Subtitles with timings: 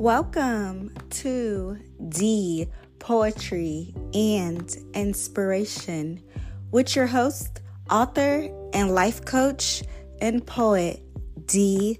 [0.00, 1.76] Welcome to
[2.08, 2.66] D
[3.00, 6.22] Poetry and Inspiration
[6.70, 9.82] with your host, author, and life coach
[10.22, 11.02] and poet
[11.44, 11.98] D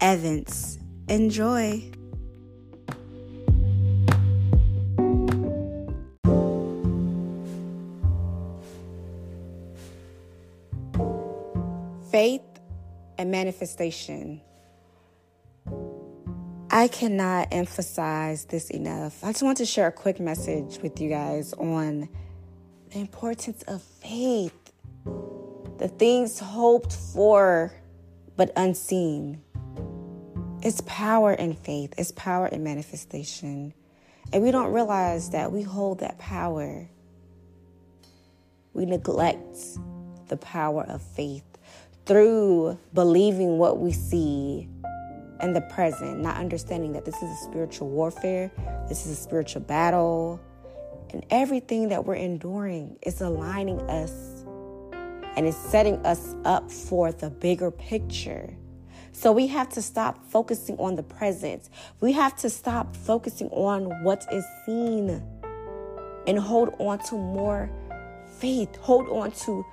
[0.00, 0.78] Evans.
[1.08, 1.90] Enjoy.
[12.10, 12.40] Faith
[13.18, 14.40] and manifestation.
[16.82, 19.22] I cannot emphasize this enough.
[19.22, 22.08] I just want to share a quick message with you guys on
[22.90, 24.72] the importance of faith,
[25.78, 27.72] the things hoped for
[28.36, 29.40] but unseen.
[30.60, 33.74] It's power in faith, it's power in manifestation.
[34.32, 36.90] And we don't realize that we hold that power.
[38.72, 39.56] We neglect
[40.26, 41.44] the power of faith
[42.06, 44.68] through believing what we see
[45.42, 48.50] in the present, not understanding that this is a spiritual warfare,
[48.88, 50.40] this is a spiritual battle,
[51.10, 54.44] and everything that we're enduring is aligning us
[55.36, 58.54] and is setting us up for the bigger picture.
[59.12, 61.68] So we have to stop focusing on the present.
[62.00, 65.22] We have to stop focusing on what is seen
[66.26, 67.68] and hold on to more
[68.38, 69.66] faith, hold on to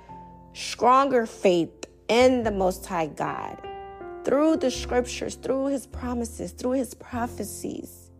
[0.52, 1.70] stronger faith
[2.08, 3.69] in the Most High God
[4.30, 8.12] through the scriptures, through his promises, through his prophecies.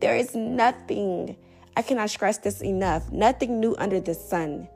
[0.00, 1.36] There is nothing,
[1.76, 4.66] I cannot stress this enough, nothing new under the sun.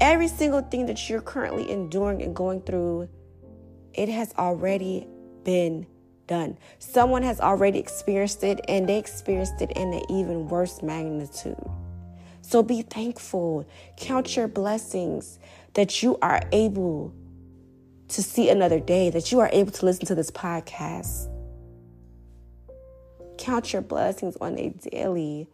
[0.00, 3.10] Every single thing that you're currently enduring and going through,
[3.94, 5.06] it has already
[5.44, 5.86] been
[6.26, 6.58] done.
[6.80, 11.54] Someone has already experienced it and they experienced it in an even worse magnitude.
[12.40, 13.68] So be thankful.
[13.96, 15.38] Count your blessings
[15.74, 17.14] that you are able
[18.12, 21.28] to see another day, that you are able to listen to this podcast.
[23.38, 25.48] Count your blessings on a daily.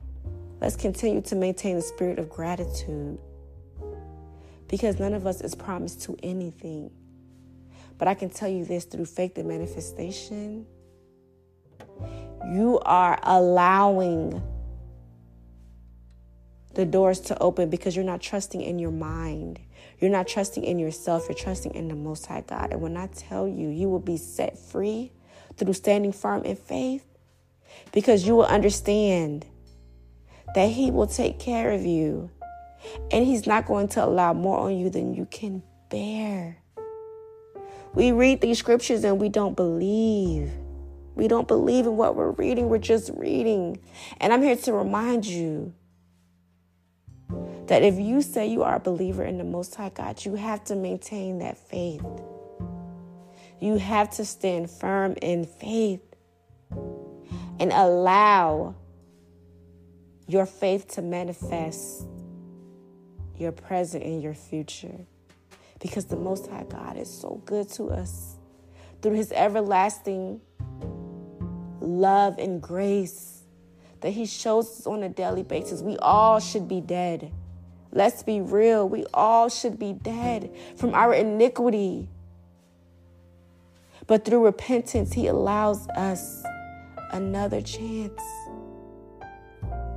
[0.60, 3.18] Let's continue to maintain the spirit of gratitude
[4.66, 6.90] because none of us is promised to anything.
[7.96, 10.66] But I can tell you this through faith and manifestation,
[12.52, 14.42] you are allowing
[16.74, 19.58] the doors to open because you're not trusting in your mind.
[20.00, 22.72] You're not trusting in yourself, you're trusting in the Most High God.
[22.72, 25.12] And when I tell you, you will be set free
[25.56, 27.04] through standing firm in faith
[27.92, 29.46] because you will understand
[30.54, 32.30] that He will take care of you
[33.10, 36.58] and He's not going to allow more on you than you can bear.
[37.94, 40.52] We read these scriptures and we don't believe.
[41.14, 43.80] We don't believe in what we're reading, we're just reading.
[44.20, 45.74] And I'm here to remind you
[47.68, 50.64] that if you say you are a believer in the Most High God, you have
[50.64, 52.04] to maintain that faith.
[53.60, 56.00] You have to stand firm in faith
[56.70, 58.74] and allow
[60.26, 62.04] your faith to manifest
[63.36, 65.06] your present and your future.
[65.78, 68.36] Because the Most High God is so good to us
[69.02, 70.40] through His everlasting
[71.80, 73.42] love and grace
[74.00, 75.82] that He shows us on a daily basis.
[75.82, 77.30] We all should be dead.
[77.92, 78.88] Let's be real.
[78.88, 82.08] We all should be dead from our iniquity.
[84.06, 86.42] But through repentance, He allows us
[87.12, 88.22] another chance.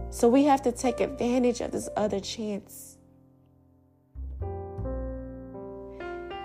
[0.10, 2.98] So we have to take advantage of this other chance.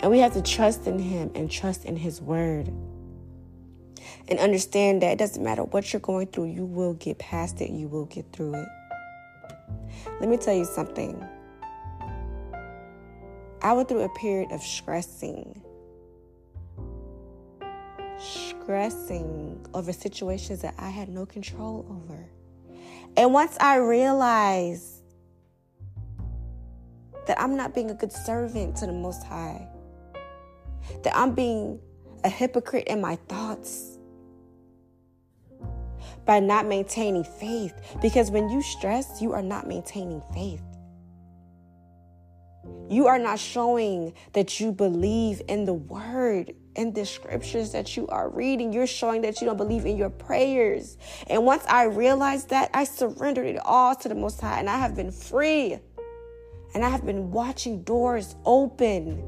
[0.02, 2.68] And we have to trust in Him and trust in His Word.
[4.28, 7.70] And understand that it doesn't matter what you're going through, you will get past it,
[7.70, 8.68] you will get through it.
[10.20, 11.24] Let me tell you something.
[13.62, 15.62] I went through a period of stressing,
[18.18, 22.26] stressing over situations that I had no control over.
[23.16, 25.02] And once I realized
[27.26, 29.66] that I'm not being a good servant to the Most High,
[31.02, 31.80] that I'm being
[32.24, 33.98] a hypocrite in my thoughts
[36.24, 37.74] by not maintaining faith.
[38.02, 40.62] Because when you stress, you are not maintaining faith.
[42.89, 48.07] You are not showing that you believe in the word in the scriptures that you
[48.09, 48.72] are reading.
[48.72, 50.97] You're showing that you don't believe in your prayers.
[51.27, 54.78] And once I realized that, I surrendered it all to the Most High and I
[54.78, 55.78] have been free.
[56.74, 59.22] And I have been watching doors open.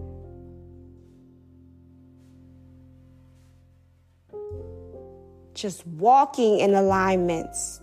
[5.55, 7.81] Just walking in alignments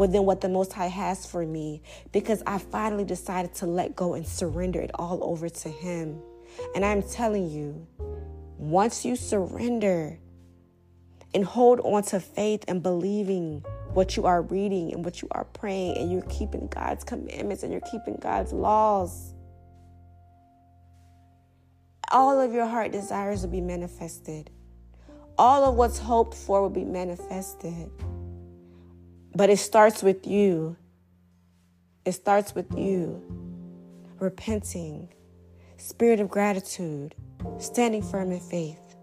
[0.00, 4.14] within what the Most High has for me because I finally decided to let go
[4.14, 6.22] and surrender it all over to Him.
[6.74, 7.86] And I'm telling you,
[8.56, 10.18] once you surrender
[11.34, 13.62] and hold on to faith and believing
[13.92, 17.70] what you are reading and what you are praying, and you're keeping God's commandments and
[17.70, 19.34] you're keeping God's laws,
[22.10, 24.48] all of your heart desires will be manifested.
[25.36, 27.90] All of what's hoped for will be manifested.
[29.34, 30.76] But it starts with you.
[32.04, 33.22] It starts with you
[34.18, 35.08] repenting,
[35.78, 37.14] spirit of gratitude,
[37.58, 38.96] standing firm in faith,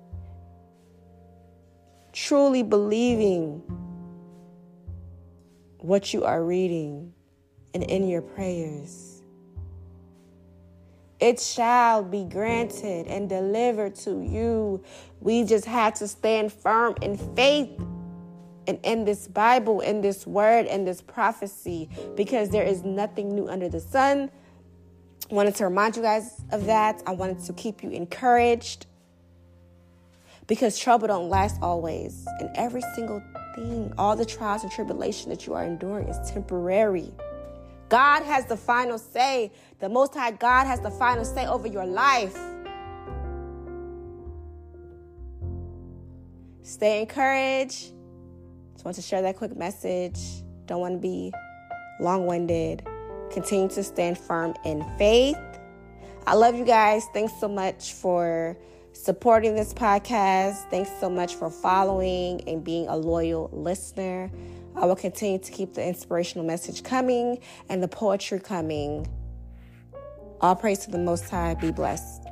[2.14, 3.64] truly believing
[5.80, 7.14] what you are reading
[7.74, 9.22] and in your prayers.
[11.20, 14.84] It shall be granted and delivered to you.
[15.20, 17.72] We just had to stand firm in faith
[18.68, 23.48] and in this Bible, in this word, in this prophecy, because there is nothing new
[23.48, 24.30] under the sun.
[25.32, 27.02] I wanted to remind you guys of that.
[27.08, 28.86] I wanted to keep you encouraged
[30.48, 32.26] because trouble don't last always.
[32.40, 33.22] And every single
[33.56, 37.12] thing, all the trials and tribulation that you are enduring is temporary.
[37.90, 39.52] God has the final say.
[39.80, 42.38] The Most High God has the final say over your life.
[46.62, 47.94] Stay encouraged.
[48.78, 50.20] Just want to share that quick message.
[50.68, 51.34] Don't want to be
[52.00, 52.88] long winded.
[53.32, 55.36] Continue to stand firm in faith.
[56.28, 57.08] I love you guys.
[57.12, 58.56] Thanks so much for
[58.94, 60.70] supporting this podcast.
[60.70, 64.30] Thanks so much for following and being a loyal listener.
[64.76, 67.40] I will continue to keep the inspirational message coming
[67.70, 69.08] and the poetry coming.
[70.40, 71.56] All praise to the Most High.
[71.56, 72.27] Be blessed.